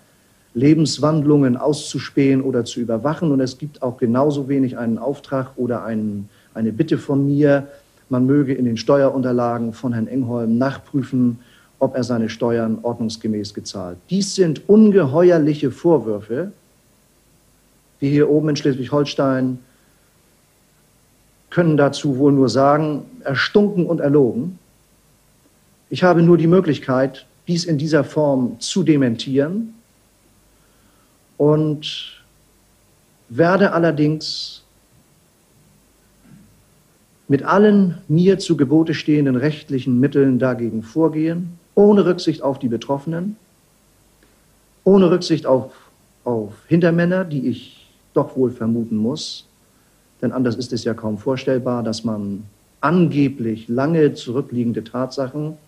Lebenswandlungen 0.54 1.56
auszuspähen 1.56 2.40
oder 2.40 2.64
zu 2.64 2.80
überwachen. 2.80 3.32
Und 3.32 3.40
es 3.40 3.58
gibt 3.58 3.82
auch 3.82 3.98
genauso 3.98 4.48
wenig 4.48 4.78
einen 4.78 4.98
Auftrag 4.98 5.52
oder 5.56 5.84
einen, 5.84 6.28
eine 6.54 6.72
Bitte 6.72 6.98
von 6.98 7.26
mir, 7.26 7.66
man 8.08 8.24
möge 8.24 8.54
in 8.54 8.64
den 8.64 8.76
Steuerunterlagen 8.76 9.72
von 9.72 9.92
Herrn 9.92 10.06
Engholm 10.06 10.58
nachprüfen, 10.58 11.40
ob 11.80 11.96
er 11.96 12.04
seine 12.04 12.28
Steuern 12.28 12.78
ordnungsgemäß 12.82 13.52
gezahlt. 13.52 13.98
Dies 14.08 14.36
sind 14.36 14.68
ungeheuerliche 14.68 15.72
Vorwürfe, 15.72 16.52
die 18.00 18.08
hier 18.08 18.30
oben 18.30 18.50
in 18.50 18.56
Schleswig-Holstein 18.56 19.58
können 21.50 21.76
dazu 21.76 22.18
wohl 22.18 22.32
nur 22.32 22.48
sagen, 22.48 23.06
erstunken 23.24 23.86
und 23.86 24.00
erlogen. 24.00 24.58
Ich 25.88 26.02
habe 26.02 26.22
nur 26.22 26.36
die 26.36 26.48
Möglichkeit, 26.48 27.26
dies 27.46 27.64
in 27.64 27.78
dieser 27.78 28.02
Form 28.02 28.58
zu 28.58 28.82
dementieren 28.82 29.74
und 31.36 32.24
werde 33.28 33.72
allerdings 33.72 34.62
mit 37.28 37.44
allen 37.44 37.98
mir 38.08 38.38
zu 38.38 38.56
Gebote 38.56 38.94
stehenden 38.94 39.36
rechtlichen 39.36 40.00
Mitteln 40.00 40.38
dagegen 40.38 40.82
vorgehen, 40.82 41.58
ohne 41.74 42.04
Rücksicht 42.04 42.42
auf 42.42 42.58
die 42.58 42.68
Betroffenen, 42.68 43.36
ohne 44.84 45.10
Rücksicht 45.10 45.46
auf, 45.46 45.72
auf 46.24 46.52
Hintermänner, 46.68 47.24
die 47.24 47.48
ich 47.48 47.88
doch 48.12 48.36
wohl 48.36 48.50
vermuten 48.50 48.96
muss, 48.96 49.46
denn 50.22 50.32
anders 50.32 50.56
ist 50.56 50.72
es 50.72 50.84
ja 50.84 50.94
kaum 50.94 51.18
vorstellbar, 51.18 51.82
dass 51.82 52.02
man 52.04 52.44
angeblich 52.80 53.68
lange 53.68 54.14
zurückliegende 54.14 54.84
Tatsachen, 54.84 55.58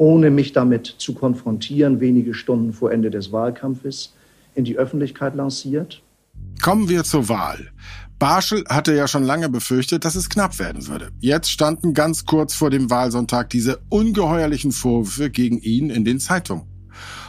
ohne 0.00 0.30
mich 0.30 0.54
damit 0.54 0.94
zu 0.96 1.12
konfrontieren, 1.12 2.00
wenige 2.00 2.32
Stunden 2.32 2.72
vor 2.72 2.90
Ende 2.90 3.10
des 3.10 3.32
Wahlkampfes, 3.32 4.14
in 4.54 4.64
die 4.64 4.78
Öffentlichkeit 4.78 5.34
lanciert. 5.34 6.02
Kommen 6.62 6.88
wir 6.88 7.04
zur 7.04 7.28
Wahl. 7.28 7.70
Barschel 8.18 8.64
hatte 8.66 8.94
ja 8.94 9.06
schon 9.06 9.24
lange 9.24 9.50
befürchtet, 9.50 10.06
dass 10.06 10.14
es 10.14 10.30
knapp 10.30 10.58
werden 10.58 10.86
würde. 10.86 11.10
Jetzt 11.20 11.50
standen 11.50 11.92
ganz 11.92 12.24
kurz 12.24 12.54
vor 12.54 12.70
dem 12.70 12.88
Wahlsonntag 12.88 13.50
diese 13.50 13.80
ungeheuerlichen 13.90 14.72
Vorwürfe 14.72 15.28
gegen 15.28 15.58
ihn 15.60 15.90
in 15.90 16.06
den 16.06 16.18
Zeitungen. 16.18 16.64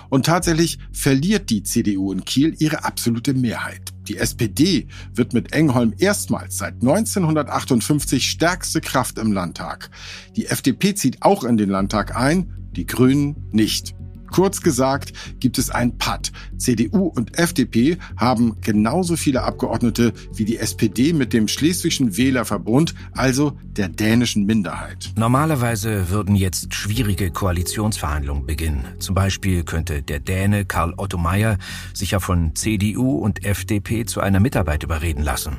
Und 0.09 0.25
tatsächlich 0.25 0.79
verliert 0.93 1.49
die 1.49 1.63
CDU 1.63 2.13
in 2.13 2.23
Kiel 2.23 2.55
ihre 2.57 2.85
absolute 2.85 3.33
Mehrheit. 3.33 3.90
Die 4.07 4.17
SPD 4.17 4.87
wird 5.13 5.33
mit 5.33 5.53
Engholm 5.53 5.93
erstmals 5.97 6.57
seit 6.57 6.75
1958 6.75 8.29
stärkste 8.29 8.81
Kraft 8.81 9.17
im 9.17 9.31
Landtag. 9.31 9.89
Die 10.35 10.47
FDP 10.47 10.95
zieht 10.95 11.21
auch 11.21 11.43
in 11.43 11.57
den 11.57 11.69
Landtag 11.69 12.15
ein, 12.15 12.51
die 12.75 12.85
Grünen 12.85 13.35
nicht. 13.51 13.95
Kurz 14.31 14.61
gesagt 14.61 15.13
gibt 15.39 15.57
es 15.57 15.69
ein 15.69 15.97
Patt. 15.97 16.31
CDU 16.57 17.07
und 17.07 17.37
FDP 17.37 17.97
haben 18.17 18.57
genauso 18.61 19.15
viele 19.15 19.43
Abgeordnete 19.43 20.13
wie 20.33 20.45
die 20.45 20.57
SPD 20.57 21.13
mit 21.13 21.33
dem 21.33 21.47
Schleswigschen 21.47 22.17
Wählerverbund, 22.17 22.95
also 23.11 23.53
der 23.65 23.89
dänischen 23.89 24.45
Minderheit. 24.45 25.11
Normalerweise 25.17 26.09
würden 26.09 26.35
jetzt 26.35 26.73
schwierige 26.73 27.31
Koalitionsverhandlungen 27.31 28.45
beginnen. 28.45 28.85
Zum 28.99 29.15
Beispiel 29.15 29.63
könnte 29.63 30.01
der 30.01 30.19
Däne 30.19 30.65
Karl 30.65 30.93
Otto 30.97 31.17
Meyer 31.17 31.57
sich 31.93 32.11
ja 32.11 32.19
von 32.19 32.55
CDU 32.55 33.17
und 33.17 33.43
FDP 33.45 34.05
zu 34.05 34.21
einer 34.21 34.39
Mitarbeit 34.39 34.83
überreden 34.83 35.23
lassen. 35.23 35.57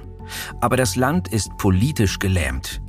Aber 0.60 0.76
das 0.76 0.96
Land 0.96 1.28
ist 1.28 1.56
politisch 1.58 2.18
gelähmt. 2.18 2.80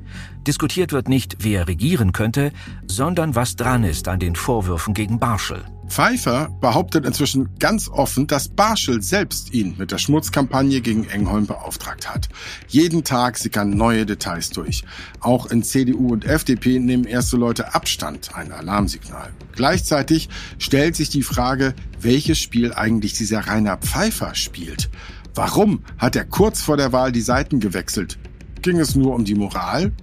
Diskutiert 0.47 0.91
wird 0.91 1.07
nicht, 1.07 1.38
wer 1.39 1.69
regieren 1.69 2.12
könnte, 2.12 2.51
sondern 2.85 3.33
was 3.33 3.55
dran 3.55 3.85
ist 3.85 4.09
an 4.09 4.19
den 4.19 4.35
Vorwürfen 4.35 4.93
gegen 4.93 5.17
Barschel. 5.17 5.63
Pfeiffer 5.88 6.50
behauptet 6.59 7.05
inzwischen 7.05 7.50
ganz 7.59 7.88
offen, 7.88 8.27
dass 8.27 8.50
Barschel 8.50 9.01
selbst 9.01 9.53
ihn 9.53 9.75
mit 9.77 9.91
der 9.91 10.00
Schmutzkampagne 10.00 10.81
gegen 10.81 11.07
Engholm 11.07 11.45
beauftragt 11.45 12.09
hat. 12.13 12.27
Jeden 12.67 13.05
Tag 13.05 13.38
sickern 13.38 13.69
neue 13.69 14.05
Details 14.05 14.50
durch. 14.50 14.83
Auch 15.21 15.45
in 15.45 15.63
CDU 15.63 16.12
und 16.12 16.25
FDP 16.25 16.79
nehmen 16.79 17.05
erste 17.05 17.38
Leute 17.38 17.73
Abstand, 17.73 18.35
ein 18.35 18.51
Alarmsignal. 18.51 19.31
Gleichzeitig 19.53 20.27
stellt 20.57 20.97
sich 20.97 21.09
die 21.09 21.23
Frage, 21.23 21.73
welches 22.01 22.39
Spiel 22.39 22.73
eigentlich 22.73 23.13
dieser 23.13 23.47
Rainer 23.47 23.77
Pfeiffer 23.77 24.35
spielt. 24.35 24.89
Warum 25.35 25.83
hat 25.97 26.17
er 26.17 26.25
kurz 26.25 26.62
vor 26.62 26.75
der 26.75 26.91
Wahl 26.91 27.13
die 27.13 27.21
Seiten 27.21 27.59
gewechselt? 27.62 28.17
Ging 28.62 28.79
es 28.79 28.95
nur 28.95 29.13
um 29.13 29.25
die 29.25 29.35
Moral? 29.35 29.93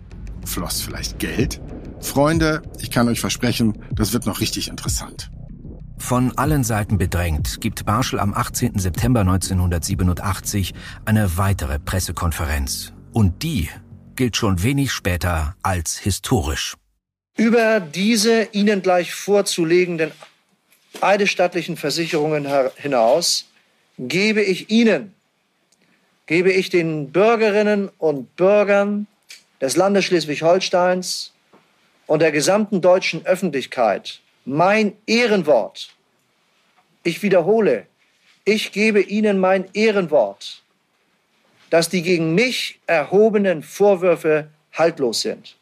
Floss 0.45 0.81
vielleicht 0.81 1.19
Geld? 1.19 1.61
Freunde, 2.01 2.63
ich 2.81 2.91
kann 2.91 3.09
euch 3.09 3.21
versprechen, 3.21 3.85
das 3.93 4.13
wird 4.13 4.27
noch 4.27 4.41
richtig 4.41 4.69
interessant. 4.69 5.31
Von 5.99 6.37
allen 6.39 6.65
Seiten 6.65 6.99
bedrängt 6.99 7.61
gibt 7.61 7.85
Barschel 7.85 8.19
am 8.19 8.33
18. 8.35 8.79
September 8.79 9.21
1987 9.21 10.73
eine 11.05 11.37
weitere 11.37 11.79
Pressekonferenz. 11.79 12.93
Und 13.13 13.43
die 13.43 13.69
gilt 14.17 14.37
schon 14.37 14.63
wenig 14.63 14.93
später 14.93 15.55
als 15.63 15.99
historisch. 15.99 16.77
Über 17.37 17.81
diese 17.81 18.49
Ihnen 18.53 18.83
gleich 18.83 19.15
vorzulegenden 19.15 20.13
eidesstattlichen 21.01 21.77
Versicherungen 21.77 22.47
hinaus 22.77 23.47
gebe 23.99 24.43
ich 24.43 24.71
Ihnen, 24.71 25.15
gebe 26.27 26.51
ich 26.51 26.71
den 26.71 27.13
Bürgerinnen 27.13 27.91
und 27.99 28.37
Bürgern 28.37 29.07
des 29.61 29.77
Landes 29.77 30.05
Schleswig-Holsteins 30.07 31.33
und 32.07 32.23
der 32.23 32.33
gesamten 32.33 32.81
deutschen 32.81 33.25
Öffentlichkeit 33.27 34.21
mein 34.45 34.95
Ehrenwort. 35.07 35.91
Ich 37.03 37.23
wiederhole, 37.23 37.87
ich 38.45 38.73
gebe 38.73 39.01
Ihnen 39.01 39.39
mein 39.39 39.67
Ehrenwort, 39.75 40.63
dass 41.71 41.89
die 41.89 42.03
gegen 42.03 42.35
mich 42.35 42.81
erhobenen 42.87 43.63
Vorwürfe 43.63 44.49
haltlos 44.73 45.21
sind. 45.21 45.57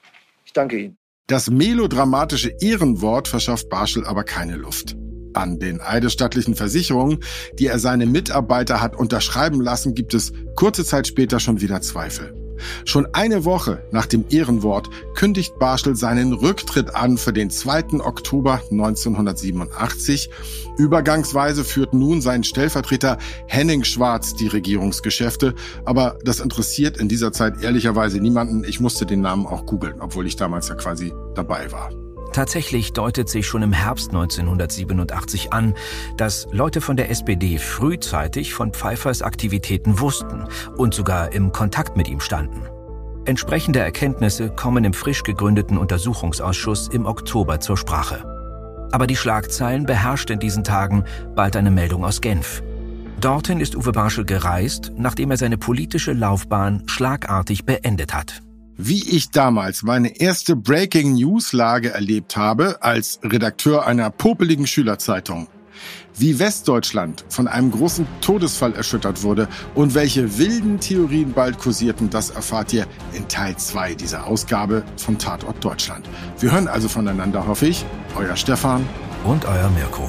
Ich 0.46 0.52
danke 0.52 0.78
Ihnen. 0.78 0.96
Das 1.26 1.50
melodramatische 1.50 2.54
Ehrenwort 2.60 3.28
verschafft 3.28 3.68
Barschel 3.68 4.06
aber 4.06 4.24
keine 4.24 4.56
Luft. 4.56 4.96
An 5.34 5.58
den 5.58 5.80
eidesstattlichen 5.80 6.54
Versicherungen, 6.54 7.18
die 7.58 7.66
er 7.66 7.78
seine 7.78 8.06
Mitarbeiter 8.06 8.80
hat 8.80 8.96
unterschreiben 8.96 9.60
lassen, 9.60 9.94
gibt 9.94 10.14
es 10.14 10.32
kurze 10.56 10.84
Zeit 10.84 11.06
später 11.06 11.38
schon 11.38 11.60
wieder 11.60 11.82
Zweifel. 11.82 12.47
Schon 12.84 13.06
eine 13.12 13.44
Woche 13.44 13.82
nach 13.90 14.06
dem 14.06 14.24
Ehrenwort 14.30 14.88
kündigt 15.14 15.58
Barschel 15.58 15.96
seinen 15.96 16.32
Rücktritt 16.32 16.94
an 16.94 17.18
für 17.18 17.32
den 17.32 17.50
2. 17.50 18.00
Oktober 18.00 18.60
1987. 18.70 20.30
Übergangsweise 20.76 21.64
führt 21.64 21.94
nun 21.94 22.20
sein 22.20 22.44
Stellvertreter 22.44 23.18
Henning 23.46 23.84
Schwarz 23.84 24.34
die 24.34 24.48
Regierungsgeschäfte. 24.48 25.54
Aber 25.84 26.18
das 26.24 26.40
interessiert 26.40 26.98
in 26.98 27.08
dieser 27.08 27.32
Zeit 27.32 27.62
ehrlicherweise 27.62 28.18
niemanden. 28.20 28.64
Ich 28.64 28.80
musste 28.80 29.06
den 29.06 29.20
Namen 29.20 29.46
auch 29.46 29.66
googeln, 29.66 30.00
obwohl 30.00 30.26
ich 30.26 30.36
damals 30.36 30.68
ja 30.68 30.74
quasi 30.74 31.12
dabei 31.34 31.70
war. 31.72 31.90
Tatsächlich 32.32 32.92
deutet 32.92 33.28
sich 33.28 33.46
schon 33.46 33.62
im 33.62 33.72
Herbst 33.72 34.10
1987 34.10 35.52
an, 35.52 35.74
dass 36.16 36.46
Leute 36.52 36.80
von 36.80 36.96
der 36.96 37.10
SPD 37.10 37.58
frühzeitig 37.58 38.52
von 38.52 38.72
Pfeiffers 38.72 39.22
Aktivitäten 39.22 39.98
wussten 39.98 40.46
und 40.76 40.94
sogar 40.94 41.32
im 41.32 41.52
Kontakt 41.52 41.96
mit 41.96 42.08
ihm 42.08 42.20
standen. 42.20 42.62
Entsprechende 43.24 43.80
Erkenntnisse 43.80 44.50
kommen 44.50 44.84
im 44.84 44.92
frisch 44.92 45.22
gegründeten 45.22 45.78
Untersuchungsausschuss 45.78 46.88
im 46.88 47.06
Oktober 47.06 47.60
zur 47.60 47.76
Sprache. 47.76 48.24
Aber 48.92 49.06
die 49.06 49.16
Schlagzeilen 49.16 49.84
beherrscht 49.84 50.30
in 50.30 50.38
diesen 50.38 50.64
Tagen 50.64 51.04
bald 51.34 51.56
eine 51.56 51.70
Meldung 51.70 52.04
aus 52.04 52.20
Genf. 52.20 52.62
Dorthin 53.20 53.60
ist 53.60 53.74
Uwe 53.74 53.92
Barschel 53.92 54.24
gereist, 54.24 54.92
nachdem 54.96 55.30
er 55.30 55.36
seine 55.36 55.58
politische 55.58 56.12
Laufbahn 56.12 56.84
schlagartig 56.86 57.66
beendet 57.66 58.14
hat 58.14 58.42
wie 58.78 59.02
ich 59.10 59.30
damals 59.30 59.82
meine 59.82 60.20
erste 60.20 60.54
Breaking 60.54 61.14
News 61.14 61.52
Lage 61.52 61.90
erlebt 61.90 62.36
habe 62.36 62.80
als 62.80 63.18
Redakteur 63.24 63.86
einer 63.86 64.08
popeligen 64.08 64.68
Schülerzeitung. 64.68 65.48
Wie 66.16 66.38
Westdeutschland 66.38 67.24
von 67.28 67.48
einem 67.48 67.70
großen 67.70 68.06
Todesfall 68.20 68.74
erschüttert 68.74 69.22
wurde 69.22 69.48
und 69.74 69.94
welche 69.94 70.38
wilden 70.38 70.80
Theorien 70.80 71.32
bald 71.32 71.58
kursierten, 71.58 72.08
das 72.08 72.30
erfahrt 72.30 72.72
ihr 72.72 72.86
in 73.12 73.28
Teil 73.28 73.56
2 73.56 73.94
dieser 73.94 74.26
Ausgabe 74.26 74.84
von 74.96 75.18
Tatort 75.18 75.62
Deutschland. 75.64 76.08
Wir 76.38 76.52
hören 76.52 76.68
also 76.68 76.88
voneinander, 76.88 77.46
hoffe 77.46 77.66
ich. 77.66 77.84
Euer 78.16 78.36
Stefan 78.36 78.86
und 79.24 79.44
euer 79.44 79.70
Mirko. 79.70 80.08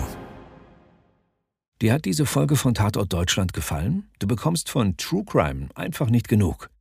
Dir 1.81 1.93
hat 1.93 2.05
diese 2.05 2.25
Folge 2.25 2.55
von 2.55 2.73
Tatort 2.73 3.13
Deutschland 3.13 3.53
gefallen? 3.53 4.09
Du 4.19 4.27
bekommst 4.27 4.69
von 4.69 4.97
True 4.97 5.23
Crime 5.25 5.69
einfach 5.75 6.09
nicht 6.09 6.27
genug. 6.27 6.69